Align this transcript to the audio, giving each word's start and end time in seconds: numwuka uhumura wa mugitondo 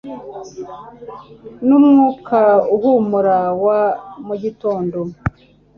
numwuka 1.67 2.39
uhumura 2.75 3.37
wa 3.65 3.79
mugitondo 4.25 4.99